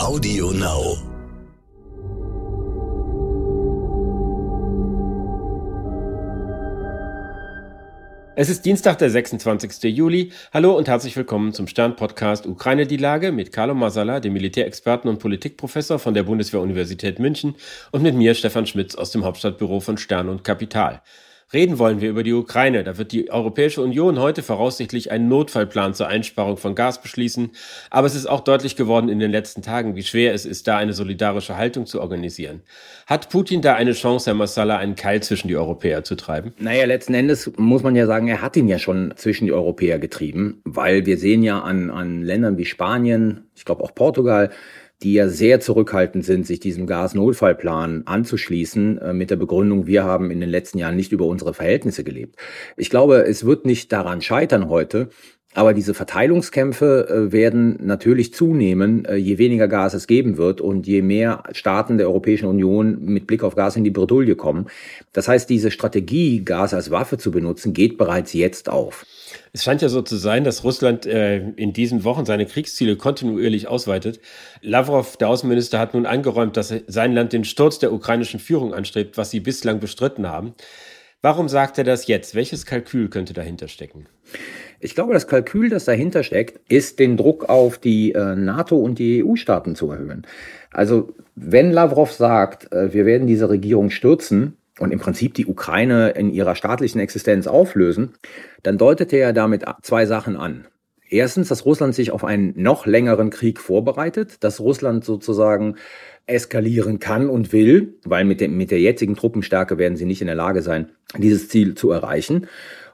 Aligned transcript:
Audio 0.00 0.50
Now. 0.52 0.96
Es 8.34 8.48
ist 8.48 8.64
Dienstag, 8.64 8.96
der 8.96 9.10
26. 9.10 9.94
Juli. 9.94 10.32
Hallo 10.54 10.74
und 10.74 10.88
herzlich 10.88 11.14
willkommen 11.16 11.52
zum 11.52 11.66
Stern-Podcast 11.66 12.46
Ukraine 12.46 12.86
die 12.86 12.96
Lage 12.96 13.30
mit 13.30 13.52
Carlo 13.52 13.74
Masala, 13.74 14.20
dem 14.20 14.32
Militärexperten 14.32 15.10
und 15.10 15.18
Politikprofessor 15.18 15.98
von 15.98 16.14
der 16.14 16.22
Bundeswehr-Universität 16.22 17.18
München 17.18 17.54
und 17.92 18.02
mit 18.02 18.14
mir, 18.14 18.34
Stefan 18.34 18.66
Schmitz, 18.66 18.94
aus 18.94 19.10
dem 19.10 19.26
Hauptstadtbüro 19.26 19.80
von 19.80 19.98
Stern 19.98 20.30
und 20.30 20.44
Kapital. 20.44 21.02
Reden 21.52 21.80
wollen 21.80 22.00
wir 22.00 22.10
über 22.10 22.22
die 22.22 22.32
Ukraine. 22.32 22.84
Da 22.84 22.96
wird 22.96 23.10
die 23.10 23.28
Europäische 23.28 23.82
Union 23.82 24.20
heute 24.20 24.40
voraussichtlich 24.42 25.10
einen 25.10 25.26
Notfallplan 25.26 25.94
zur 25.94 26.06
Einsparung 26.06 26.56
von 26.56 26.76
Gas 26.76 27.02
beschließen. 27.02 27.50
Aber 27.90 28.06
es 28.06 28.14
ist 28.14 28.26
auch 28.26 28.40
deutlich 28.40 28.76
geworden 28.76 29.08
in 29.08 29.18
den 29.18 29.32
letzten 29.32 29.60
Tagen, 29.60 29.96
wie 29.96 30.04
schwer 30.04 30.32
es 30.32 30.46
ist, 30.46 30.68
da 30.68 30.76
eine 30.76 30.92
solidarische 30.92 31.56
Haltung 31.56 31.86
zu 31.86 32.00
organisieren. 32.00 32.62
Hat 33.08 33.30
Putin 33.30 33.62
da 33.62 33.74
eine 33.74 33.94
Chance, 33.94 34.26
Herr 34.26 34.34
Massala, 34.34 34.76
einen 34.76 34.94
Keil 34.94 35.24
zwischen 35.24 35.48
die 35.48 35.56
Europäer 35.56 36.04
zu 36.04 36.14
treiben? 36.14 36.54
Naja, 36.58 36.84
letzten 36.84 37.14
Endes 37.14 37.50
muss 37.56 37.82
man 37.82 37.96
ja 37.96 38.06
sagen, 38.06 38.28
er 38.28 38.42
hat 38.42 38.56
ihn 38.56 38.68
ja 38.68 38.78
schon 38.78 39.12
zwischen 39.16 39.46
die 39.46 39.52
Europäer 39.52 39.98
getrieben, 39.98 40.60
weil 40.64 41.04
wir 41.04 41.18
sehen 41.18 41.42
ja 41.42 41.58
an, 41.58 41.90
an 41.90 42.22
Ländern 42.22 42.58
wie 42.58 42.64
Spanien, 42.64 43.48
ich 43.56 43.64
glaube 43.64 43.82
auch 43.82 43.92
Portugal, 43.92 44.50
die 45.02 45.14
ja 45.14 45.28
sehr 45.28 45.60
zurückhaltend 45.60 46.24
sind, 46.24 46.46
sich 46.46 46.60
diesem 46.60 46.86
Gasnotfallplan 46.86 48.02
anzuschließen, 48.06 48.98
äh, 48.98 49.12
mit 49.12 49.30
der 49.30 49.36
Begründung, 49.36 49.86
wir 49.86 50.04
haben 50.04 50.30
in 50.30 50.40
den 50.40 50.50
letzten 50.50 50.78
Jahren 50.78 50.96
nicht 50.96 51.12
über 51.12 51.26
unsere 51.26 51.54
Verhältnisse 51.54 52.04
gelebt. 52.04 52.36
Ich 52.76 52.90
glaube, 52.90 53.24
es 53.26 53.44
wird 53.44 53.64
nicht 53.64 53.92
daran 53.92 54.20
scheitern 54.20 54.68
heute, 54.68 55.08
aber 55.52 55.74
diese 55.74 55.94
Verteilungskämpfe 55.94 57.08
äh, 57.08 57.32
werden 57.32 57.78
natürlich 57.80 58.32
zunehmen, 58.32 59.04
äh, 59.04 59.16
je 59.16 59.38
weniger 59.38 59.66
Gas 59.66 59.94
es 59.94 60.06
geben 60.06 60.36
wird 60.36 60.60
und 60.60 60.86
je 60.86 61.02
mehr 61.02 61.42
Staaten 61.52 61.98
der 61.98 62.06
Europäischen 62.06 62.46
Union 62.46 62.98
mit 63.00 63.26
Blick 63.26 63.42
auf 63.42 63.56
Gas 63.56 63.76
in 63.76 63.82
die 63.82 63.90
Bredouille 63.90 64.36
kommen. 64.36 64.66
Das 65.12 65.26
heißt, 65.26 65.50
diese 65.50 65.72
Strategie, 65.72 66.44
Gas 66.44 66.72
als 66.72 66.92
Waffe 66.92 67.18
zu 67.18 67.32
benutzen, 67.32 67.72
geht 67.72 67.98
bereits 67.98 68.32
jetzt 68.32 68.68
auf. 68.68 69.04
Es 69.52 69.64
scheint 69.64 69.82
ja 69.82 69.88
so 69.88 70.02
zu 70.02 70.16
sein, 70.16 70.44
dass 70.44 70.62
Russland 70.62 71.06
äh, 71.06 71.38
in 71.38 71.72
diesen 71.72 72.04
Wochen 72.04 72.24
seine 72.24 72.46
Kriegsziele 72.46 72.96
kontinuierlich 72.96 73.66
ausweitet. 73.66 74.20
Lavrov, 74.62 75.16
der 75.16 75.28
Außenminister, 75.28 75.78
hat 75.78 75.94
nun 75.94 76.06
eingeräumt, 76.06 76.56
dass 76.56 76.72
sein 76.86 77.12
Land 77.12 77.32
den 77.32 77.44
Sturz 77.44 77.78
der 77.78 77.92
ukrainischen 77.92 78.38
Führung 78.38 78.72
anstrebt, 78.72 79.18
was 79.18 79.30
sie 79.30 79.40
bislang 79.40 79.80
bestritten 79.80 80.28
haben. 80.28 80.54
Warum 81.22 81.48
sagt 81.48 81.76
er 81.78 81.84
das 81.84 82.06
jetzt? 82.06 82.34
Welches 82.34 82.64
Kalkül 82.64 83.10
könnte 83.10 83.34
dahinter 83.34 83.68
stecken? 83.68 84.06
Ich 84.78 84.94
glaube, 84.94 85.12
das 85.12 85.26
Kalkül, 85.26 85.68
das 85.68 85.84
dahinter 85.84 86.22
steckt, 86.22 86.60
ist 86.70 86.98
den 86.98 87.18
Druck 87.18 87.48
auf 87.50 87.76
die 87.76 88.12
äh, 88.12 88.36
NATO 88.36 88.76
und 88.76 88.98
die 88.98 89.22
EU-Staaten 89.22 89.74
zu 89.74 89.90
erhöhen. 89.90 90.26
Also 90.70 91.12
wenn 91.34 91.72
Lavrov 91.72 92.12
sagt, 92.12 92.72
äh, 92.72 92.94
wir 92.94 93.04
werden 93.04 93.26
diese 93.26 93.50
Regierung 93.50 93.90
stürzen 93.90 94.56
und 94.80 94.92
im 94.92 94.98
Prinzip 94.98 95.34
die 95.34 95.46
Ukraine 95.46 96.10
in 96.10 96.32
ihrer 96.32 96.56
staatlichen 96.56 97.00
Existenz 97.00 97.46
auflösen, 97.46 98.14
dann 98.62 98.78
deutet 98.78 99.12
er 99.12 99.32
damit 99.32 99.64
zwei 99.82 100.06
Sachen 100.06 100.36
an. 100.36 100.66
Erstens, 101.08 101.48
dass 101.48 101.66
Russland 101.66 101.94
sich 101.94 102.12
auf 102.12 102.24
einen 102.24 102.54
noch 102.56 102.86
längeren 102.86 103.30
Krieg 103.30 103.60
vorbereitet, 103.60 104.42
dass 104.42 104.60
Russland 104.60 105.04
sozusagen 105.04 105.76
eskalieren 106.26 106.98
kann 107.00 107.28
und 107.28 107.52
will, 107.52 107.98
weil 108.04 108.24
mit, 108.24 108.40
dem, 108.40 108.56
mit 108.56 108.70
der 108.70 108.80
jetzigen 108.80 109.16
Truppenstärke 109.16 109.76
werden 109.76 109.96
sie 109.96 110.04
nicht 110.04 110.20
in 110.20 110.28
der 110.28 110.36
Lage 110.36 110.62
sein, 110.62 110.90
dieses 111.18 111.48
Ziel 111.48 111.74
zu 111.74 111.90
erreichen. 111.90 112.46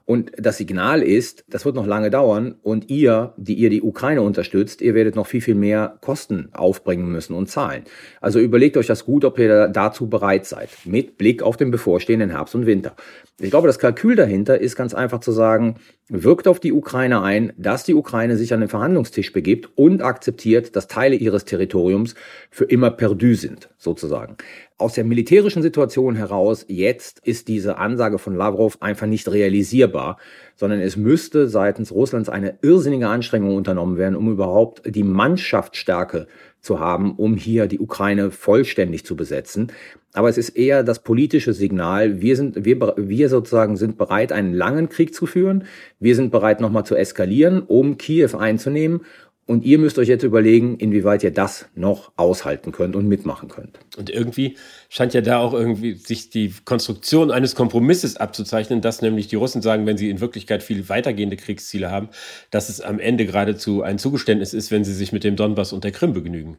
Und 0.06 0.30
das 0.38 0.56
Signal 0.56 1.02
ist, 1.02 1.44
das 1.48 1.64
wird 1.64 1.74
noch 1.74 1.84
lange 1.84 2.10
dauern 2.10 2.54
und 2.62 2.88
ihr, 2.90 3.34
die 3.36 3.54
ihr 3.54 3.70
die 3.70 3.82
Ukraine 3.82 4.22
unterstützt, 4.22 4.80
ihr 4.80 4.94
werdet 4.94 5.16
noch 5.16 5.26
viel, 5.26 5.40
viel 5.40 5.56
mehr 5.56 5.98
Kosten 6.00 6.48
aufbringen 6.52 7.10
müssen 7.10 7.34
und 7.34 7.50
zahlen. 7.50 7.82
Also 8.20 8.38
überlegt 8.38 8.76
euch 8.76 8.86
das 8.86 9.04
gut, 9.04 9.24
ob 9.24 9.36
ihr 9.40 9.66
dazu 9.66 10.08
bereit 10.08 10.46
seid, 10.46 10.70
mit 10.84 11.18
Blick 11.18 11.42
auf 11.42 11.56
den 11.56 11.72
bevorstehenden 11.72 12.30
Herbst 12.30 12.54
und 12.54 12.66
Winter. 12.66 12.94
Ich 13.40 13.50
glaube, 13.50 13.66
das 13.66 13.80
Kalkül 13.80 14.14
dahinter 14.14 14.60
ist 14.60 14.76
ganz 14.76 14.94
einfach 14.94 15.18
zu 15.18 15.32
sagen, 15.32 15.74
wirkt 16.08 16.46
auf 16.46 16.60
die 16.60 16.72
Ukraine 16.72 17.22
ein, 17.22 17.52
dass 17.58 17.82
die 17.82 17.94
Ukraine 17.94 18.36
sich 18.36 18.54
an 18.54 18.60
den 18.60 18.68
Verhandlungstisch 18.68 19.32
begibt 19.32 19.70
und 19.74 20.02
akzeptiert, 20.02 20.76
dass 20.76 20.86
Teile 20.86 21.16
ihres 21.16 21.44
Territoriums 21.44 22.14
für 22.50 22.64
immer 22.64 22.90
perdu 22.92 23.34
sind, 23.34 23.68
sozusagen. 23.76 24.36
Aus 24.78 24.92
der 24.92 25.04
militärischen 25.04 25.62
Situation 25.62 26.16
heraus 26.16 26.66
jetzt 26.68 27.20
ist 27.20 27.48
diese 27.48 27.78
Ansage 27.78 28.18
von 28.18 28.36
Lavrov 28.36 28.76
einfach 28.80 29.06
nicht 29.06 29.26
realisierbar, 29.26 30.18
sondern 30.54 30.80
es 30.80 30.98
müsste 30.98 31.48
seitens 31.48 31.92
Russlands 31.92 32.28
eine 32.28 32.58
irrsinnige 32.60 33.08
Anstrengung 33.08 33.56
unternommen 33.56 33.96
werden, 33.96 34.16
um 34.16 34.30
überhaupt 34.30 34.82
die 34.84 35.02
Mannschaftsstärke 35.02 36.26
zu 36.60 36.78
haben, 36.78 37.14
um 37.14 37.36
hier 37.36 37.68
die 37.68 37.78
Ukraine 37.78 38.30
vollständig 38.30 39.06
zu 39.06 39.16
besetzen. 39.16 39.72
Aber 40.12 40.28
es 40.28 40.36
ist 40.36 40.50
eher 40.50 40.82
das 40.82 41.02
politische 41.02 41.54
Signal. 41.54 42.20
Wir 42.20 42.36
sind, 42.36 42.66
wir, 42.66 42.94
wir 42.98 43.28
sozusagen 43.30 43.76
sind 43.76 43.96
bereit, 43.96 44.30
einen 44.30 44.52
langen 44.52 44.90
Krieg 44.90 45.14
zu 45.14 45.24
führen. 45.24 45.64
Wir 46.00 46.14
sind 46.14 46.30
bereit, 46.30 46.60
nochmal 46.60 46.84
zu 46.84 46.96
eskalieren, 46.96 47.62
um 47.62 47.96
Kiew 47.96 48.36
einzunehmen 48.36 49.02
und 49.46 49.64
ihr 49.64 49.78
müsst 49.78 49.96
euch 49.98 50.08
jetzt 50.08 50.24
überlegen, 50.24 50.76
inwieweit 50.76 51.22
ihr 51.22 51.30
das 51.30 51.66
noch 51.76 52.10
aushalten 52.16 52.72
könnt 52.72 52.96
und 52.96 53.06
mitmachen 53.06 53.48
könnt. 53.48 53.78
Und 53.96 54.10
irgendwie 54.10 54.56
scheint 54.88 55.14
ja 55.14 55.20
da 55.20 55.38
auch 55.38 55.54
irgendwie 55.54 55.94
sich 55.94 56.30
die 56.30 56.52
Konstruktion 56.64 57.30
eines 57.30 57.54
Kompromisses 57.54 58.16
abzuzeichnen, 58.16 58.80
dass 58.80 59.02
nämlich 59.02 59.28
die 59.28 59.36
Russen 59.36 59.62
sagen, 59.62 59.86
wenn 59.86 59.96
sie 59.96 60.10
in 60.10 60.20
Wirklichkeit 60.20 60.64
viel 60.64 60.88
weitergehende 60.88 61.36
Kriegsziele 61.36 61.92
haben, 61.92 62.08
dass 62.50 62.68
es 62.68 62.80
am 62.80 62.98
Ende 62.98 63.24
geradezu 63.24 63.82
ein 63.82 63.98
Zugeständnis 63.98 64.52
ist, 64.52 64.72
wenn 64.72 64.82
sie 64.82 64.94
sich 64.94 65.12
mit 65.12 65.22
dem 65.22 65.36
Donbass 65.36 65.72
und 65.72 65.84
der 65.84 65.92
Krim 65.92 66.12
begnügen. 66.12 66.58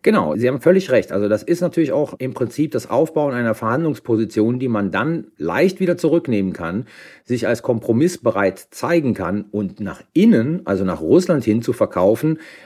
Genau, 0.00 0.34
Sie 0.34 0.48
haben 0.48 0.60
völlig 0.60 0.90
recht. 0.90 1.12
Also 1.12 1.28
das 1.28 1.42
ist 1.42 1.60
natürlich 1.60 1.92
auch 1.92 2.14
im 2.18 2.32
Prinzip 2.32 2.72
das 2.72 2.88
Aufbauen 2.88 3.34
einer 3.34 3.54
Verhandlungsposition, 3.54 4.58
die 4.58 4.68
man 4.68 4.90
dann 4.90 5.28
leicht 5.36 5.80
wieder 5.80 5.96
zurücknehmen 5.96 6.52
kann, 6.52 6.86
sich 7.24 7.46
als 7.46 7.62
Kompromiss 7.62 8.18
bereit 8.18 8.58
zeigen 8.70 9.14
kann 9.14 9.44
und 9.50 9.80
nach 9.80 10.02
innen, 10.12 10.62
also 10.64 10.84
nach 10.84 11.00
Russland 11.00 11.44
hin 11.44 11.62
zu 11.62 11.72
verkaufen, 11.72 12.21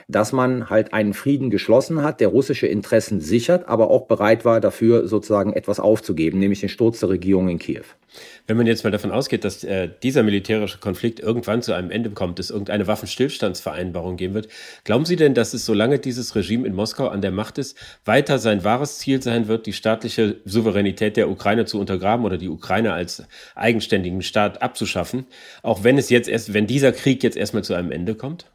dass 0.07 0.31
man 0.31 0.69
halt 0.69 0.93
einen 0.93 1.13
Frieden 1.13 1.49
geschlossen 1.49 2.03
hat, 2.03 2.19
der 2.19 2.29
russische 2.29 2.67
Interessen 2.67 3.21
sichert, 3.21 3.67
aber 3.67 3.89
auch 3.89 4.07
bereit 4.07 4.45
war 4.45 4.61
dafür 4.61 5.07
sozusagen 5.07 5.53
etwas 5.53 5.79
aufzugeben, 5.79 6.39
nämlich 6.39 6.61
den 6.61 6.69
Sturz 6.69 6.99
der 6.99 7.09
Regierung 7.09 7.49
in 7.49 7.59
Kiew. 7.59 7.83
Wenn 8.47 8.57
man 8.57 8.65
jetzt 8.65 8.83
mal 8.83 8.91
davon 8.91 9.11
ausgeht, 9.11 9.43
dass 9.43 9.63
äh, 9.63 9.89
dieser 10.01 10.23
militärische 10.23 10.77
Konflikt 10.79 11.19
irgendwann 11.19 11.61
zu 11.61 11.73
einem 11.73 11.91
Ende 11.91 12.09
kommt, 12.11 12.39
es 12.39 12.49
irgendeine 12.49 12.87
Waffenstillstandsvereinbarung 12.87 14.15
geben 14.15 14.33
wird, 14.33 14.47
glauben 14.85 15.05
Sie 15.05 15.17
denn, 15.17 15.33
dass 15.33 15.53
es, 15.53 15.65
solange 15.65 15.99
dieses 15.99 16.35
Regime 16.35 16.65
in 16.65 16.73
Moskau 16.73 17.09
an 17.09 17.21
der 17.21 17.31
Macht 17.31 17.57
ist, 17.57 17.77
weiter 18.05 18.39
sein 18.39 18.63
wahres 18.63 18.99
Ziel 18.99 19.21
sein 19.21 19.47
wird, 19.47 19.65
die 19.65 19.73
staatliche 19.73 20.37
Souveränität 20.45 21.17
der 21.17 21.29
Ukraine 21.29 21.65
zu 21.65 21.79
untergraben 21.79 22.25
oder 22.25 22.37
die 22.37 22.49
Ukraine 22.49 22.93
als 22.93 23.23
eigenständigen 23.55 24.21
Staat 24.21 24.61
abzuschaffen, 24.61 25.25
auch 25.61 25.83
wenn 25.83 25.97
es 25.97 26.09
jetzt 26.09 26.29
erst, 26.29 26.53
wenn 26.53 26.67
dieser 26.67 26.93
Krieg 26.93 27.23
jetzt 27.23 27.37
erstmal 27.37 27.63
zu 27.63 27.73
einem 27.73 27.91
Ende 27.91 28.15
kommt? 28.15 28.45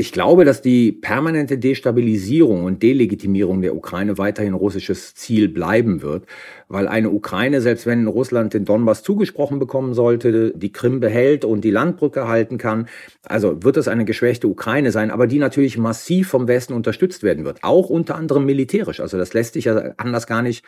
Ich 0.00 0.12
glaube, 0.12 0.44
dass 0.44 0.62
die 0.62 0.92
permanente 0.92 1.58
Destabilisierung 1.58 2.62
und 2.64 2.84
Delegitimierung 2.84 3.62
der 3.62 3.74
Ukraine 3.74 4.16
weiterhin 4.16 4.54
russisches 4.54 5.16
Ziel 5.16 5.48
bleiben 5.48 6.02
wird, 6.02 6.24
weil 6.68 6.86
eine 6.86 7.10
Ukraine, 7.10 7.60
selbst 7.60 7.84
wenn 7.84 8.06
Russland 8.06 8.54
den 8.54 8.64
Donbass 8.64 9.02
zugesprochen 9.02 9.58
bekommen 9.58 9.94
sollte, 9.94 10.52
die 10.54 10.70
Krim 10.70 11.00
behält 11.00 11.44
und 11.44 11.64
die 11.64 11.72
Landbrücke 11.72 12.28
halten 12.28 12.58
kann, 12.58 12.86
also 13.24 13.64
wird 13.64 13.76
es 13.76 13.88
eine 13.88 14.04
geschwächte 14.04 14.46
Ukraine 14.46 14.92
sein, 14.92 15.10
aber 15.10 15.26
die 15.26 15.40
natürlich 15.40 15.76
massiv 15.78 16.28
vom 16.28 16.46
Westen 16.46 16.74
unterstützt 16.74 17.24
werden 17.24 17.44
wird, 17.44 17.64
auch 17.64 17.90
unter 17.90 18.14
anderem 18.14 18.46
militärisch. 18.46 19.00
Also 19.00 19.18
das 19.18 19.34
lässt 19.34 19.54
sich 19.54 19.64
ja 19.64 19.94
anders 19.96 20.28
gar 20.28 20.42
nicht 20.42 20.64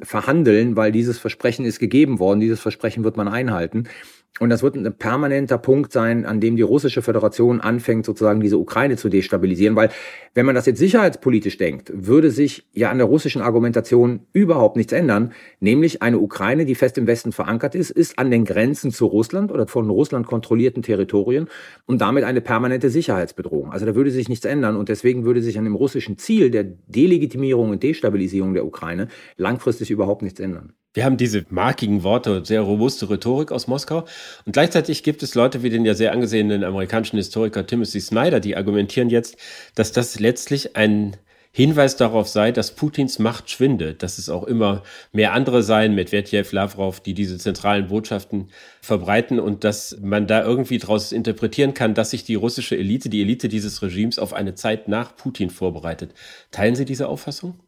verhandeln, 0.00 0.76
weil 0.76 0.92
dieses 0.92 1.18
Versprechen 1.18 1.64
ist 1.64 1.80
gegeben 1.80 2.20
worden, 2.20 2.40
dieses 2.40 2.60
Versprechen 2.60 3.02
wird 3.02 3.16
man 3.16 3.26
einhalten. 3.26 3.88
Und 4.38 4.50
das 4.50 4.62
wird 4.62 4.76
ein 4.76 4.92
permanenter 4.94 5.58
Punkt 5.58 5.92
sein, 5.92 6.26
an 6.26 6.40
dem 6.40 6.56
die 6.56 6.62
russische 6.62 7.02
Föderation 7.02 7.60
anfängt, 7.60 8.06
sozusagen 8.06 8.40
diese 8.40 8.58
Ukraine 8.58 8.96
zu 8.96 9.08
destabilisieren. 9.08 9.76
Weil, 9.76 9.90
wenn 10.34 10.46
man 10.46 10.54
das 10.54 10.66
jetzt 10.66 10.78
sicherheitspolitisch 10.78 11.56
denkt, 11.58 11.90
würde 11.94 12.30
sich 12.30 12.68
ja 12.72 12.90
an 12.90 12.98
der 12.98 13.06
russischen 13.06 13.42
Argumentation 13.42 14.20
überhaupt 14.32 14.76
nichts 14.76 14.92
ändern. 14.92 15.32
Nämlich 15.60 16.02
eine 16.02 16.18
Ukraine, 16.18 16.64
die 16.64 16.74
fest 16.74 16.98
im 16.98 17.06
Westen 17.06 17.32
verankert 17.32 17.74
ist, 17.74 17.90
ist 17.90 18.18
an 18.18 18.30
den 18.30 18.44
Grenzen 18.44 18.92
zu 18.92 19.06
Russland 19.06 19.50
oder 19.50 19.66
von 19.66 19.90
Russland 19.90 20.26
kontrollierten 20.26 20.82
Territorien 20.82 21.48
und 21.86 22.00
damit 22.00 22.24
eine 22.24 22.40
permanente 22.40 22.90
Sicherheitsbedrohung. 22.90 23.72
Also 23.72 23.86
da 23.86 23.94
würde 23.94 24.10
sich 24.10 24.28
nichts 24.28 24.44
ändern. 24.44 24.76
Und 24.76 24.88
deswegen 24.88 25.24
würde 25.24 25.42
sich 25.42 25.58
an 25.58 25.64
dem 25.64 25.74
russischen 25.74 26.18
Ziel 26.18 26.50
der 26.50 26.64
Delegitimierung 26.64 27.70
und 27.70 27.82
Destabilisierung 27.82 28.54
der 28.54 28.66
Ukraine 28.66 29.08
langfristig 29.36 29.90
überhaupt 29.90 30.22
nichts 30.22 30.40
ändern. 30.40 30.74
Wir 30.94 31.04
haben 31.04 31.16
diese 31.16 31.44
markigen 31.50 32.02
Worte, 32.02 32.44
sehr 32.44 32.62
robuste 32.62 33.10
Rhetorik 33.10 33.52
aus 33.52 33.66
Moskau. 33.66 34.06
Und 34.46 34.52
gleichzeitig 34.52 35.02
gibt 35.02 35.22
es 35.22 35.34
Leute 35.34 35.62
wie 35.62 35.70
den 35.70 35.84
ja 35.84 35.94
sehr 35.94 36.12
angesehenen 36.12 36.64
amerikanischen 36.64 37.18
Historiker 37.18 37.66
Timothy 37.66 38.00
Snyder, 38.00 38.40
die 38.40 38.56
argumentieren 38.56 39.10
jetzt, 39.10 39.36
dass 39.74 39.92
das 39.92 40.18
letztlich 40.18 40.76
ein 40.76 41.16
Hinweis 41.52 41.96
darauf 41.96 42.28
sei, 42.28 42.52
dass 42.52 42.74
Putins 42.74 43.18
Macht 43.18 43.50
schwindet, 43.50 44.02
dass 44.02 44.18
es 44.18 44.28
auch 44.28 44.44
immer 44.44 44.82
mehr 45.12 45.32
andere 45.32 45.62
seien, 45.62 45.94
Medvedev, 45.94 46.52
Lavrov, 46.52 47.00
die 47.00 47.14
diese 47.14 47.38
zentralen 47.38 47.88
Botschaften 47.88 48.50
verbreiten 48.80 49.40
und 49.40 49.64
dass 49.64 49.98
man 50.00 50.26
da 50.26 50.44
irgendwie 50.44 50.78
daraus 50.78 51.10
interpretieren 51.10 51.74
kann, 51.74 51.94
dass 51.94 52.10
sich 52.10 52.24
die 52.24 52.34
russische 52.34 52.76
Elite, 52.76 53.08
die 53.08 53.22
Elite 53.22 53.48
dieses 53.48 53.82
Regimes 53.82 54.18
auf 54.18 54.34
eine 54.34 54.54
Zeit 54.54 54.88
nach 54.88 55.16
Putin 55.16 55.50
vorbereitet. 55.50 56.12
Teilen 56.50 56.76
Sie 56.76 56.84
diese 56.84 57.08
Auffassung? 57.08 57.58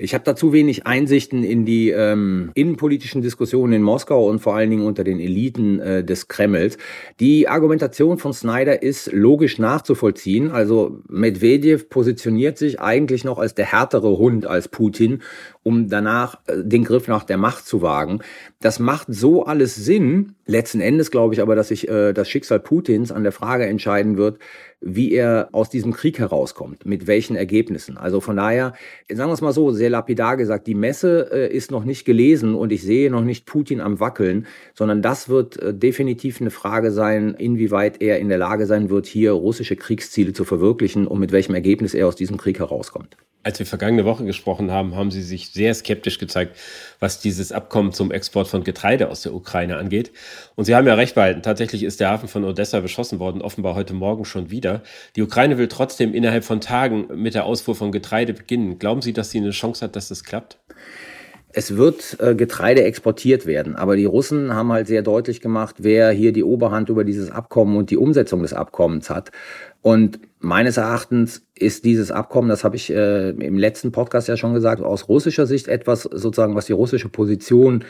Ich 0.00 0.14
habe 0.14 0.22
dazu 0.22 0.52
wenig 0.52 0.86
Einsichten 0.86 1.42
in 1.42 1.64
die 1.64 1.90
ähm, 1.90 2.52
innenpolitischen 2.54 3.20
Diskussionen 3.20 3.72
in 3.72 3.82
Moskau 3.82 4.28
und 4.28 4.38
vor 4.38 4.54
allen 4.54 4.70
Dingen 4.70 4.86
unter 4.86 5.02
den 5.02 5.18
Eliten 5.18 5.80
äh, 5.80 6.04
des 6.04 6.28
Kremls. 6.28 6.78
Die 7.18 7.48
Argumentation 7.48 8.16
von 8.16 8.32
Snyder 8.32 8.80
ist 8.80 9.10
logisch 9.12 9.58
nachzuvollziehen. 9.58 10.52
Also 10.52 11.00
Medvedev 11.08 11.88
positioniert 11.88 12.58
sich 12.58 12.80
eigentlich 12.80 13.24
noch 13.24 13.40
als 13.40 13.56
der 13.56 13.72
härtere 13.72 14.16
Hund 14.18 14.46
als 14.46 14.68
Putin, 14.68 15.20
um 15.64 15.88
danach 15.88 16.38
äh, 16.46 16.62
den 16.62 16.84
Griff 16.84 17.08
nach 17.08 17.24
der 17.24 17.36
Macht 17.36 17.66
zu 17.66 17.82
wagen. 17.82 18.20
Das 18.60 18.80
macht 18.80 19.06
so 19.08 19.44
alles 19.44 19.76
Sinn. 19.76 20.34
Letzten 20.44 20.80
Endes 20.80 21.12
glaube 21.12 21.32
ich 21.32 21.40
aber, 21.40 21.54
dass 21.54 21.68
sich 21.68 21.88
äh, 21.88 22.12
das 22.12 22.28
Schicksal 22.28 22.58
Putins 22.58 23.12
an 23.12 23.22
der 23.22 23.30
Frage 23.30 23.66
entscheiden 23.66 24.16
wird, 24.16 24.40
wie 24.80 25.12
er 25.12 25.48
aus 25.52 25.70
diesem 25.70 25.92
Krieg 25.92 26.18
herauskommt, 26.18 26.84
mit 26.84 27.06
welchen 27.06 27.36
Ergebnissen. 27.36 27.96
Also 27.96 28.20
von 28.20 28.36
daher, 28.36 28.72
sagen 29.08 29.30
wir 29.30 29.34
es 29.34 29.40
mal 29.42 29.52
so, 29.52 29.70
sehr 29.70 29.90
lapidar 29.90 30.36
gesagt, 30.36 30.66
die 30.66 30.74
Messe 30.74 31.28
äh, 31.32 31.54
ist 31.54 31.70
noch 31.70 31.84
nicht 31.84 32.04
gelesen 32.04 32.56
und 32.56 32.72
ich 32.72 32.82
sehe 32.82 33.12
noch 33.12 33.22
nicht 33.22 33.46
Putin 33.46 33.80
am 33.80 34.00
Wackeln, 34.00 34.48
sondern 34.74 35.02
das 35.02 35.28
wird 35.28 35.56
äh, 35.62 35.72
definitiv 35.72 36.40
eine 36.40 36.50
Frage 36.50 36.90
sein, 36.90 37.34
inwieweit 37.34 38.02
er 38.02 38.18
in 38.18 38.28
der 38.28 38.38
Lage 38.38 38.66
sein 38.66 38.90
wird, 38.90 39.06
hier 39.06 39.32
russische 39.32 39.76
Kriegsziele 39.76 40.32
zu 40.32 40.44
verwirklichen 40.44 41.06
und 41.06 41.20
mit 41.20 41.30
welchem 41.30 41.54
Ergebnis 41.54 41.94
er 41.94 42.08
aus 42.08 42.16
diesem 42.16 42.38
Krieg 42.38 42.58
herauskommt. 42.58 43.16
Als 43.44 43.60
wir 43.60 43.66
vergangene 43.66 44.04
Woche 44.04 44.24
gesprochen 44.24 44.72
haben, 44.72 44.96
haben 44.96 45.10
Sie 45.10 45.22
sich 45.22 45.50
sehr 45.50 45.72
skeptisch 45.72 46.18
gezeigt, 46.18 46.56
was 46.98 47.20
dieses 47.20 47.52
Abkommen 47.52 47.92
zum 47.92 48.10
Export 48.10 48.47
von 48.48 48.64
Getreide 48.64 49.10
aus 49.10 49.22
der 49.22 49.34
Ukraine 49.34 49.76
angeht. 49.76 50.12
Und 50.56 50.64
Sie 50.64 50.74
haben 50.74 50.86
ja 50.86 50.94
recht 50.94 51.14
behalten. 51.14 51.42
Tatsächlich 51.42 51.82
ist 51.84 52.00
der 52.00 52.10
Hafen 52.10 52.28
von 52.28 52.44
Odessa 52.44 52.80
beschossen 52.80 53.18
worden, 53.18 53.42
offenbar 53.42 53.74
heute 53.74 53.94
Morgen 53.94 54.24
schon 54.24 54.50
wieder. 54.50 54.82
Die 55.16 55.22
Ukraine 55.22 55.58
will 55.58 55.68
trotzdem 55.68 56.14
innerhalb 56.14 56.44
von 56.44 56.60
Tagen 56.60 57.08
mit 57.14 57.34
der 57.34 57.44
Ausfuhr 57.44 57.74
von 57.74 57.92
Getreide 57.92 58.32
beginnen. 58.32 58.78
Glauben 58.78 59.02
Sie, 59.02 59.12
dass 59.12 59.30
sie 59.30 59.38
eine 59.38 59.50
Chance 59.50 59.84
hat, 59.84 59.96
dass 59.96 60.08
das 60.08 60.24
klappt? 60.24 60.58
Es 61.50 61.76
wird 61.76 62.18
äh, 62.20 62.34
Getreide 62.34 62.84
exportiert 62.84 63.46
werden, 63.46 63.74
aber 63.74 63.96
die 63.96 64.04
Russen 64.04 64.54
haben 64.54 64.70
halt 64.70 64.86
sehr 64.86 65.00
deutlich 65.00 65.40
gemacht, 65.40 65.76
wer 65.78 66.10
hier 66.10 66.32
die 66.32 66.44
Oberhand 66.44 66.90
über 66.90 67.04
dieses 67.04 67.30
Abkommen 67.30 67.76
und 67.76 67.90
die 67.90 67.96
Umsetzung 67.96 68.42
des 68.42 68.52
Abkommens 68.52 69.08
hat. 69.08 69.32
Und 69.80 70.20
meines 70.40 70.76
Erachtens 70.76 71.46
ist 71.54 71.86
dieses 71.86 72.10
Abkommen, 72.10 72.50
das 72.50 72.64
habe 72.64 72.76
ich 72.76 72.90
äh, 72.90 73.30
im 73.30 73.56
letzten 73.56 73.92
Podcast 73.92 74.28
ja 74.28 74.36
schon 74.36 74.52
gesagt, 74.52 74.82
aus 74.82 75.08
russischer 75.08 75.46
Sicht 75.46 75.68
etwas 75.68 76.02
sozusagen, 76.02 76.54
was 76.54 76.66
die 76.66 76.74
russische 76.74 77.08
Position 77.08 77.84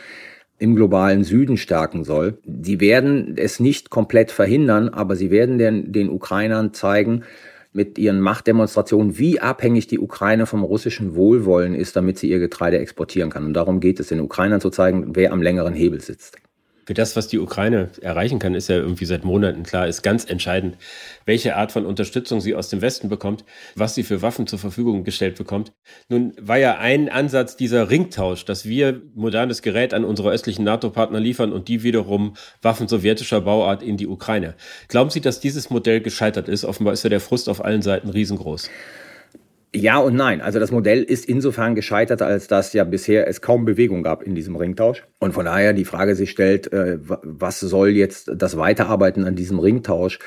im 0.58 0.74
globalen 0.74 1.24
Süden 1.24 1.56
stärken 1.56 2.04
soll. 2.04 2.38
Die 2.44 2.80
werden 2.80 3.34
es 3.36 3.60
nicht 3.60 3.90
komplett 3.90 4.30
verhindern, 4.30 4.88
aber 4.88 5.16
sie 5.16 5.30
werden 5.30 5.58
den, 5.58 5.92
den 5.92 6.10
Ukrainern 6.10 6.74
zeigen, 6.74 7.24
mit 7.72 7.98
ihren 7.98 8.20
Machtdemonstrationen, 8.20 9.18
wie 9.18 9.40
abhängig 9.40 9.86
die 9.86 9.98
Ukraine 9.98 10.46
vom 10.46 10.64
russischen 10.64 11.14
Wohlwollen 11.14 11.74
ist, 11.74 11.94
damit 11.96 12.18
sie 12.18 12.28
ihr 12.28 12.38
Getreide 12.38 12.78
exportieren 12.78 13.30
kann. 13.30 13.44
Und 13.44 13.54
darum 13.54 13.78
geht 13.78 14.00
es, 14.00 14.08
den 14.08 14.20
Ukrainern 14.20 14.60
zu 14.60 14.70
zeigen, 14.70 15.14
wer 15.14 15.32
am 15.32 15.42
längeren 15.42 15.74
Hebel 15.74 16.00
sitzt 16.00 16.38
für 16.88 16.94
das, 16.94 17.16
was 17.16 17.28
die 17.28 17.38
Ukraine 17.38 17.90
erreichen 18.00 18.38
kann, 18.38 18.54
ist 18.54 18.70
ja 18.70 18.76
irgendwie 18.76 19.04
seit 19.04 19.22
Monaten 19.22 19.62
klar, 19.62 19.86
ist 19.88 20.00
ganz 20.00 20.24
entscheidend, 20.24 20.78
welche 21.26 21.54
Art 21.54 21.70
von 21.70 21.84
Unterstützung 21.84 22.40
sie 22.40 22.54
aus 22.54 22.70
dem 22.70 22.80
Westen 22.80 23.10
bekommt, 23.10 23.44
was 23.74 23.94
sie 23.94 24.02
für 24.02 24.22
Waffen 24.22 24.46
zur 24.46 24.58
Verfügung 24.58 25.04
gestellt 25.04 25.36
bekommt. 25.36 25.74
Nun 26.08 26.32
war 26.40 26.56
ja 26.56 26.78
ein 26.78 27.10
Ansatz 27.10 27.58
dieser 27.58 27.90
Ringtausch, 27.90 28.46
dass 28.46 28.64
wir 28.64 29.02
modernes 29.14 29.60
Gerät 29.60 29.92
an 29.92 30.02
unsere 30.02 30.30
östlichen 30.30 30.64
NATO-Partner 30.64 31.20
liefern 31.20 31.52
und 31.52 31.68
die 31.68 31.82
wiederum 31.82 32.36
Waffen 32.62 32.88
sowjetischer 32.88 33.42
Bauart 33.42 33.82
in 33.82 33.98
die 33.98 34.06
Ukraine. 34.06 34.54
Glauben 34.88 35.10
Sie, 35.10 35.20
dass 35.20 35.40
dieses 35.40 35.68
Modell 35.68 36.00
gescheitert 36.00 36.48
ist? 36.48 36.64
Offenbar 36.64 36.94
ist 36.94 37.02
ja 37.02 37.10
der 37.10 37.20
Frust 37.20 37.50
auf 37.50 37.62
allen 37.62 37.82
Seiten 37.82 38.08
riesengroß. 38.08 38.70
Ja 39.74 39.98
und 39.98 40.16
nein. 40.16 40.40
Also 40.40 40.58
das 40.58 40.70
Modell 40.70 41.02
ist 41.02 41.26
insofern 41.26 41.74
gescheitert, 41.74 42.22
als 42.22 42.48
dass 42.48 42.72
ja 42.72 42.84
bisher 42.84 43.28
es 43.28 43.42
kaum 43.42 43.66
Bewegung 43.66 44.02
gab 44.02 44.22
in 44.22 44.34
diesem 44.34 44.56
Ringtausch. 44.56 45.04
Und 45.18 45.32
von 45.32 45.44
daher 45.44 45.74
die 45.74 45.84
Frage 45.84 46.14
sich 46.14 46.30
stellt, 46.30 46.72
äh, 46.72 46.98
was 47.02 47.60
soll 47.60 47.90
jetzt 47.90 48.30
das 48.34 48.56
Weiterarbeiten 48.56 49.24
an 49.24 49.36
diesem 49.36 49.58
Ringtausch, 49.58 50.20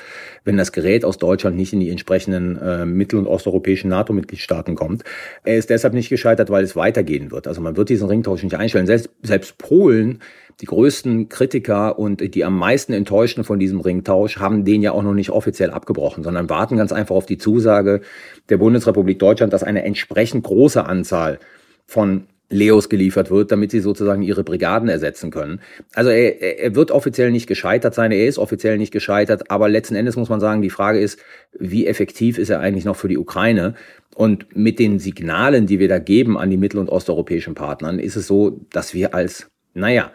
wenn 0.44 0.56
das 0.56 0.70
Gerät 0.70 1.04
aus 1.04 1.18
Deutschland 1.18 1.56
nicht 1.56 1.72
in 1.72 1.80
die 1.80 1.90
entsprechenden 1.90 2.56
äh, 2.56 2.86
mittel- 2.86 3.18
und 3.18 3.26
osteuropäischen 3.26 3.90
NATO-Mitgliedstaaten 3.90 4.76
kommt. 4.76 5.02
Er 5.42 5.56
ist 5.56 5.70
deshalb 5.70 5.94
nicht 5.94 6.08
gescheitert, 6.08 6.50
weil 6.50 6.62
es 6.62 6.76
weitergehen 6.76 7.32
wird. 7.32 7.48
Also 7.48 7.60
man 7.60 7.76
wird 7.76 7.88
diesen 7.88 8.06
Ringtausch 8.06 8.44
nicht 8.44 8.56
einstellen. 8.56 8.86
Selbst, 8.86 9.10
selbst 9.22 9.58
Polen 9.58 10.20
die 10.62 10.66
größten 10.66 11.28
Kritiker 11.28 11.98
und 11.98 12.34
die 12.36 12.44
am 12.44 12.56
meisten 12.56 12.92
enttäuschten 12.92 13.42
von 13.42 13.58
diesem 13.58 13.80
Ringtausch 13.80 14.38
haben 14.38 14.64
den 14.64 14.80
ja 14.80 14.92
auch 14.92 15.02
noch 15.02 15.12
nicht 15.12 15.30
offiziell 15.30 15.70
abgebrochen, 15.70 16.22
sondern 16.22 16.48
warten 16.48 16.76
ganz 16.76 16.92
einfach 16.92 17.16
auf 17.16 17.26
die 17.26 17.36
Zusage 17.36 18.00
der 18.48 18.58
Bundesrepublik 18.58 19.18
Deutschland, 19.18 19.52
dass 19.52 19.64
eine 19.64 19.82
entsprechend 19.82 20.44
große 20.44 20.86
Anzahl 20.86 21.40
von 21.84 22.28
Leos 22.48 22.88
geliefert 22.88 23.32
wird, 23.32 23.50
damit 23.50 23.72
sie 23.72 23.80
sozusagen 23.80 24.22
ihre 24.22 24.44
Brigaden 24.44 24.88
ersetzen 24.88 25.32
können. 25.32 25.60
Also 25.94 26.10
er, 26.10 26.40
er 26.60 26.74
wird 26.76 26.92
offiziell 26.92 27.32
nicht 27.32 27.48
gescheitert 27.48 27.94
sein, 27.94 28.12
er 28.12 28.28
ist 28.28 28.38
offiziell 28.38 28.78
nicht 28.78 28.92
gescheitert, 28.92 29.50
aber 29.50 29.68
letzten 29.68 29.96
Endes 29.96 30.14
muss 30.14 30.28
man 30.28 30.38
sagen, 30.38 30.62
die 30.62 30.70
Frage 30.70 31.00
ist, 31.00 31.18
wie 31.58 31.88
effektiv 31.88 32.38
ist 32.38 32.50
er 32.50 32.60
eigentlich 32.60 32.84
noch 32.84 32.96
für 32.96 33.08
die 33.08 33.18
Ukraine? 33.18 33.74
Und 34.14 34.54
mit 34.54 34.78
den 34.78 35.00
Signalen, 35.00 35.66
die 35.66 35.80
wir 35.80 35.88
da 35.88 35.98
geben 35.98 36.38
an 36.38 36.50
die 36.50 36.56
mittel- 36.56 36.78
und 36.78 36.88
osteuropäischen 36.88 37.54
Partnern, 37.54 37.98
ist 37.98 38.14
es 38.14 38.28
so, 38.28 38.60
dass 38.70 38.94
wir 38.94 39.12
als, 39.12 39.48
naja, 39.74 40.12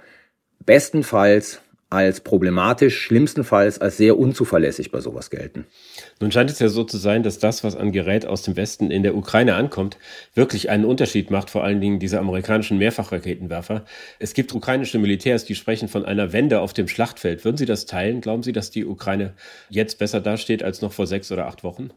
bestenfalls 0.66 1.62
als 1.90 2.20
problematisch, 2.20 3.00
schlimmstenfalls 3.00 3.80
als 3.80 3.96
sehr 3.96 4.20
unzuverlässig 4.20 4.92
bei 4.92 5.00
sowas 5.00 5.30
gelten. 5.30 5.66
Nun 6.20 6.34
scheint 6.34 6.50
es 6.50 6.60
ja 6.60 6.68
so 6.68 6.84
zu 6.84 6.98
sein, 6.98 7.24
dass 7.24 7.40
das, 7.40 7.64
was 7.64 7.78
an 7.78 7.94
Gerät 7.94 8.26
aus 8.26 8.42
dem 8.42 8.58
Westen 8.58 8.92
in 8.92 9.04
der 9.04 9.16
Ukraine 9.16 9.56
ankommt, 9.56 9.98
wirklich 10.34 10.70
einen 10.70 10.84
Unterschied 10.84 11.32
macht, 11.32 11.50
vor 11.50 11.64
allen 11.64 11.80
Dingen 11.80 12.00
diese 12.00 12.20
amerikanischen 12.20 12.78
Mehrfachraketenwerfer. 12.78 13.86
Es 14.20 14.34
gibt 14.34 14.54
ukrainische 14.54 15.00
Militärs, 15.00 15.46
die 15.46 15.56
sprechen 15.56 15.88
von 15.88 16.04
einer 16.04 16.34
Wende 16.34 16.60
auf 16.60 16.74
dem 16.74 16.90
Schlachtfeld. 16.90 17.46
Würden 17.46 17.58
Sie 17.58 17.66
das 17.66 17.86
teilen? 17.86 18.20
Glauben 18.20 18.44
Sie, 18.44 18.52
dass 18.52 18.70
die 18.70 18.86
Ukraine 18.86 19.34
jetzt 19.70 19.98
besser 19.98 20.20
dasteht 20.20 20.64
als 20.64 20.82
noch 20.82 20.92
vor 20.92 21.08
sechs 21.08 21.32
oder 21.32 21.46
acht 21.46 21.64
Wochen? 21.64 21.92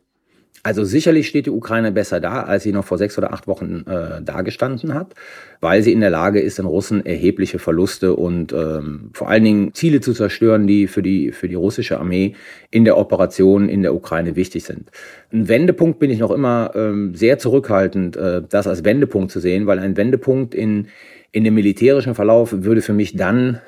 Also 0.63 0.85
sicherlich 0.85 1.27
steht 1.27 1.47
die 1.47 1.51
Ukraine 1.51 1.91
besser 1.91 2.21
da, 2.21 2.43
als 2.43 2.65
sie 2.65 2.73
noch 2.73 2.85
vor 2.85 2.99
sechs 2.99 3.17
oder 3.17 3.33
acht 3.33 3.47
Wochen 3.47 3.85
äh, 3.87 4.21
dagestanden 4.23 4.93
hat, 4.93 5.15
weil 5.63 5.83
sie 5.83 5.93
in 5.93 6.01
der 6.01 6.11
Lage 6.11 6.39
ist, 6.39 6.59
den 6.59 6.67
Russen 6.67 7.07
erhebliche 7.07 7.59
Verluste 7.59 8.15
und 8.15 8.53
ähm, 8.53 9.11
vor 9.15 9.31
allen 9.31 9.45
Dingen 9.45 9.73
Ziele 9.73 10.03
zu 10.03 10.13
zerstören, 10.13 10.67
die 10.67 10.87
für 10.87 11.03
die, 11.03 11.33
für 11.33 11.49
die 11.49 11.55
russische 11.55 11.99
Armee 11.99 12.35
in 12.71 12.85
der 12.85 12.99
Operation 12.99 13.71
in 13.71 13.81
der 13.81 13.95
Ukraine 13.95 14.37
wichtig 14.37 14.65
sind. 14.65 14.91
Ein 15.33 15.49
Wendepunkt 15.49 15.99
bin 15.99 16.11
ich 16.11 16.19
noch 16.19 16.31
immer 16.31 16.73
ähm, 16.75 17.15
sehr 17.15 17.39
zurückhaltend, 17.39 18.19
äh, 18.19 18.43
das 18.47 18.67
als 18.67 18.85
Wendepunkt 18.85 19.31
zu 19.31 19.41
sehen, 19.41 19.67
weil 19.67 19.79
ein 19.79 19.97
Wendepunkt 19.97 20.55
in, 20.55 20.89
in 21.33 21.45
dem 21.45 21.55
militärischen 21.55 22.15
Verlauf 22.15 22.53
würde 22.53 22.83
für 22.83 22.93
mich 22.93 23.17
dann 23.17 23.61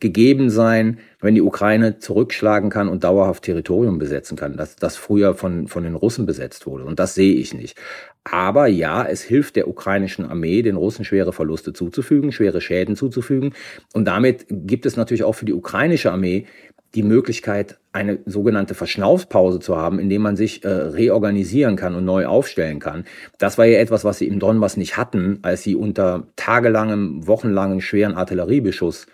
gegeben 0.00 0.48
sein, 0.48 0.98
wenn 1.20 1.34
die 1.34 1.42
Ukraine 1.42 1.98
zurückschlagen 1.98 2.70
kann 2.70 2.88
und 2.88 3.02
dauerhaft 3.02 3.42
Territorium 3.42 3.98
besetzen 3.98 4.36
kann, 4.36 4.56
das, 4.56 4.76
das 4.76 4.96
früher 4.96 5.34
von, 5.34 5.66
von 5.66 5.82
den 5.82 5.96
Russen 5.96 6.24
besetzt 6.24 6.66
wurde. 6.66 6.84
Und 6.84 6.98
das 6.98 7.14
sehe 7.14 7.34
ich 7.34 7.52
nicht. 7.52 7.76
Aber 8.24 8.66
ja, 8.66 9.04
es 9.04 9.22
hilft 9.22 9.56
der 9.56 9.68
ukrainischen 9.68 10.24
Armee, 10.24 10.62
den 10.62 10.76
Russen 10.76 11.04
schwere 11.04 11.32
Verluste 11.32 11.72
zuzufügen, 11.72 12.30
schwere 12.30 12.60
Schäden 12.60 12.94
zuzufügen. 12.94 13.54
Und 13.92 14.04
damit 14.04 14.46
gibt 14.48 14.86
es 14.86 14.96
natürlich 14.96 15.24
auch 15.24 15.34
für 15.34 15.46
die 15.46 15.54
ukrainische 15.54 16.12
Armee 16.12 16.46
die 16.94 17.02
Möglichkeit, 17.02 17.78
eine 17.92 18.20
sogenannte 18.24 18.74
Verschnaufspause 18.74 19.60
zu 19.60 19.76
haben, 19.76 19.98
indem 19.98 20.22
man 20.22 20.36
sich 20.36 20.64
äh, 20.64 20.68
reorganisieren 20.68 21.76
kann 21.76 21.94
und 21.94 22.04
neu 22.04 22.26
aufstellen 22.26 22.78
kann. 22.78 23.04
Das 23.38 23.58
war 23.58 23.66
ja 23.66 23.78
etwas, 23.78 24.04
was 24.04 24.18
sie 24.18 24.26
im 24.26 24.38
Donbass 24.38 24.76
nicht 24.76 24.96
hatten, 24.96 25.40
als 25.42 25.62
sie 25.62 25.74
unter 25.74 26.28
tagelangem, 26.36 27.26
wochenlangen 27.26 27.80
schweren 27.80 28.14
Artilleriebeschuss 28.14 29.06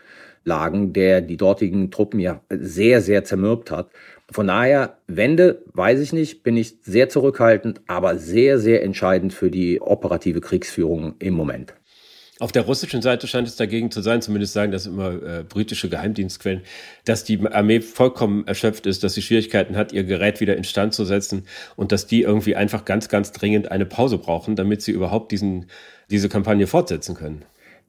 lagen, 0.44 0.92
der 0.92 1.20
die 1.20 1.36
dortigen 1.36 1.90
Truppen 1.90 2.20
ja 2.20 2.40
sehr, 2.50 3.00
sehr 3.00 3.24
zermürbt 3.24 3.70
hat. 3.70 3.90
Von 4.30 4.46
daher, 4.46 4.98
Wende, 5.06 5.62
weiß 5.72 6.00
ich 6.00 6.12
nicht, 6.12 6.42
bin 6.42 6.56
ich 6.56 6.76
sehr 6.82 7.08
zurückhaltend, 7.08 7.82
aber 7.86 8.16
sehr, 8.18 8.58
sehr 8.58 8.82
entscheidend 8.82 9.32
für 9.32 9.50
die 9.50 9.80
operative 9.80 10.40
Kriegsführung 10.40 11.14
im 11.18 11.34
Moment. 11.34 11.74
Auf 12.40 12.50
der 12.50 12.62
russischen 12.62 13.00
Seite 13.00 13.28
scheint 13.28 13.46
es 13.46 13.54
dagegen 13.54 13.92
zu 13.92 14.02
sein, 14.02 14.20
zumindest 14.20 14.54
sagen 14.54 14.72
das 14.72 14.86
immer 14.86 15.22
äh, 15.22 15.44
britische 15.44 15.88
Geheimdienstquellen, 15.88 16.62
dass 17.04 17.22
die 17.22 17.40
Armee 17.46 17.80
vollkommen 17.80 18.44
erschöpft 18.48 18.86
ist, 18.86 19.04
dass 19.04 19.14
sie 19.14 19.22
Schwierigkeiten 19.22 19.76
hat, 19.76 19.92
ihr 19.92 20.02
Gerät 20.02 20.40
wieder 20.40 20.56
instand 20.56 20.94
zu 20.94 21.04
setzen 21.04 21.44
und 21.76 21.92
dass 21.92 22.08
die 22.08 22.22
irgendwie 22.22 22.56
einfach 22.56 22.84
ganz, 22.84 23.08
ganz 23.08 23.30
dringend 23.30 23.70
eine 23.70 23.86
Pause 23.86 24.18
brauchen, 24.18 24.56
damit 24.56 24.82
sie 24.82 24.90
überhaupt 24.90 25.30
diesen, 25.30 25.66
diese 26.10 26.28
Kampagne 26.28 26.66
fortsetzen 26.66 27.14
können. 27.14 27.44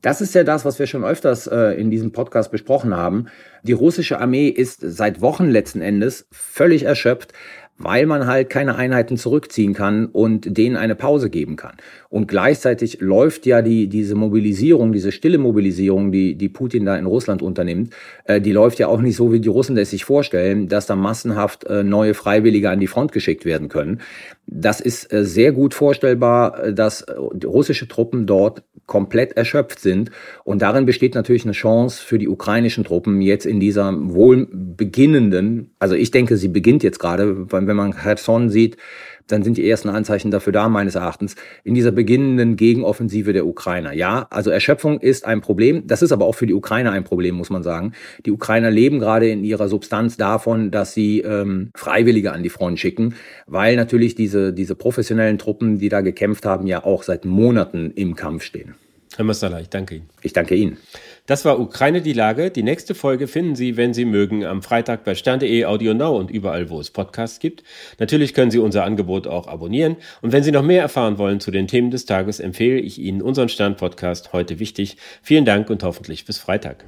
Das 0.06 0.22
ist 0.22 0.36
ja 0.36 0.44
das, 0.44 0.66
was 0.66 0.78
wir 0.78 0.86
schon 0.86 1.04
öfters 1.04 1.48
äh, 1.48 1.82
in 1.82 1.90
diesem 1.90 2.12
Podcast 2.12 2.52
besprochen 2.52 2.96
haben. 2.96 3.26
Die 3.64 3.72
russische 3.72 4.20
Armee 4.20 4.50
ist 4.50 4.82
seit 4.82 5.20
Wochen 5.20 5.50
letzten 5.50 5.82
Endes 5.82 6.28
völlig 6.32 6.84
erschöpft. 6.84 7.34
weil 7.78 8.06
man 8.06 8.26
halt 8.26 8.50
keine 8.50 8.76
Einheiten 8.76 9.18
zurückziehen 9.18 9.74
kann 9.74 10.06
und 10.06 10.58
denen 10.58 10.78
eine 10.78 10.96
Pause 10.96 11.30
geben 11.30 11.58
kann. 11.58 11.76
Und 12.10 12.28
gleichzeitig 12.28 13.02
läuft 13.02 13.46
ja 13.46 13.62
die, 13.62 13.88
diese 13.88 14.16
Mobilisierung, 14.16 14.94
diese 14.94 15.12
stille 15.12 15.38
Mobilisierung, 15.38 16.12
die, 16.12 16.36
die 16.36 16.48
Putin 16.48 16.86
da 16.86 16.96
in 16.96 17.06
Russland 17.06 17.42
unternimmt, 17.42 17.94
äh, 18.24 18.40
die 18.40 18.54
läuft 18.54 18.80
ja 18.80 18.88
auch 18.88 19.02
nicht 19.02 19.18
so, 19.18 19.34
wie 19.34 19.42
die 19.42 19.50
Russen 19.50 19.78
es 19.78 19.90
sich 19.90 20.06
vorstellen, 20.06 20.70
dass 20.70 20.86
da 20.86 20.96
massenhaft 20.96 21.66
äh, 21.66 21.84
neue 21.84 22.14
Freiwillige 22.14 22.70
an 22.70 22.80
die 22.80 22.88
Front 22.88 23.12
geschickt 23.12 23.44
werden 23.44 23.68
können. 23.68 24.00
Das 24.48 24.80
ist 24.80 25.12
äh, 25.12 25.26
sehr 25.26 25.52
gut 25.52 25.74
vorstellbar, 25.74 26.66
äh, 26.66 26.74
dass 26.74 27.02
äh, 27.02 27.14
russische 27.46 27.88
Truppen 27.88 28.26
dort 28.26 28.64
komplett 28.86 29.36
erschöpft 29.36 29.80
sind. 29.80 30.12
Und 30.44 30.62
darin 30.62 30.86
besteht 30.86 31.16
natürlich 31.16 31.44
eine 31.44 31.54
Chance 31.54 32.04
für 32.04 32.20
die 32.20 32.28
ukrainischen 32.28 32.84
Truppen 32.84 33.22
jetzt 33.22 33.46
in 33.46 33.60
dieser 33.60 33.94
wohl 34.14 34.48
beginnenden, 34.52 35.72
also 35.80 35.96
ich 35.96 36.12
denke, 36.12 36.38
sie 36.38 36.50
beginnt 36.50 36.84
jetzt 36.84 37.00
gerade, 37.00 37.52
wenn 37.52 37.76
man 37.76 37.96
Kherson 37.96 38.50
sieht, 38.50 38.78
dann 39.28 39.44
sind 39.44 39.58
die 39.58 39.70
ersten 39.70 39.90
Anzeichen 39.90 40.32
dafür 40.32 40.54
da, 40.54 40.70
meines 40.70 40.96
Erachtens, 40.96 41.36
in 41.64 41.74
dieser 41.74 41.92
beginnenden 41.92 42.56
Gegenoffensive 42.56 43.34
der 43.34 43.46
Ukrainer. 43.46 43.94
Ja, 43.94 44.28
also 44.30 44.50
Erschöpfung 44.50 45.00
ist 45.00 45.26
ein 45.26 45.42
Problem. 45.42 45.88
Das 45.88 46.02
ist 46.02 46.12
aber 46.12 46.26
auch 46.26 46.36
für 46.36 46.48
die 46.48 46.54
Ukrainer 46.54 46.92
ein 46.92 47.04
Problem, 47.04 47.36
muss 47.36 47.50
man 47.50 47.64
sagen. 47.64 47.94
Die 48.26 48.32
Ukrainer 48.32 48.72
leben 48.72 49.00
gerade 49.00 49.30
in 49.30 49.44
ihrer 49.44 49.68
Substanz 49.68 50.18
davon, 50.18 50.72
dass 50.72 50.94
sie 50.94 51.22
ähm, 51.22 51.72
Freiwillige 51.76 52.32
an 52.32 52.44
die 52.44 52.50
Front 52.50 52.80
schicken, 52.80 53.16
weil 53.48 53.76
natürlich 53.76 54.16
diese, 54.16 54.54
diese 54.54 54.76
professionellen 54.76 55.38
Truppen, 55.38 55.80
die 55.80 55.90
da 55.90 56.02
gekämpft 56.02 56.46
haben, 56.46 56.68
ja 56.68 56.84
auch 56.84 57.04
seit 57.04 57.26
Monaten 57.26 57.92
im 57.96 58.16
Kampf 58.16 58.44
stehen. 58.44 58.76
Herr 59.16 59.26
Massala, 59.26 59.62
ich 59.62 59.70
danke 59.70 59.96
Ihnen. 59.96 60.10
Ich 60.22 60.34
danke 60.34 60.56
Ihnen. 60.56 60.78
Das 61.26 61.46
war 61.46 61.60
Ukraine 61.60 62.02
die 62.02 62.14
Lage. 62.14 62.52
Die 62.52 62.64
nächste 62.64 62.94
Folge 62.94 63.28
finden 63.28 63.56
Sie, 63.56 63.78
wenn 63.78 63.94
Sie 63.94 64.06
mögen, 64.06 64.46
am 64.46 64.62
Freitag 64.62 65.04
bei 65.04 65.16
stern.de, 65.16 65.66
Audio 65.66 65.94
Now 65.94 66.18
und 66.18 66.30
überall, 66.30 66.70
wo 66.70 66.80
es 66.80 66.92
Podcasts 66.92 67.40
gibt. 67.40 67.64
Natürlich 67.98 68.34
können 68.34 68.52
Sie 68.52 68.60
unser 68.60 68.84
Angebot 68.84 69.26
auch 69.26 69.48
abonnieren. 69.48 69.96
Und 70.22 70.34
wenn 70.34 70.44
Sie 70.44 70.52
noch 70.52 70.64
mehr 70.64 70.82
erfahren 70.82 71.18
wollen 71.18 71.40
zu 71.40 71.50
den 71.50 71.68
Themen 71.68 71.92
des 71.92 72.06
Tages, 72.06 72.40
empfehle 72.40 72.80
ich 72.80 73.00
Ihnen 73.00 73.22
unseren 73.22 73.50
Stern-Podcast 73.50 74.34
heute 74.34 74.60
wichtig. 74.60 74.98
Vielen 75.24 75.46
Dank 75.46 75.70
und 75.70 75.84
hoffentlich 75.84 76.26
bis 76.26 76.38
Freitag. 76.38 76.86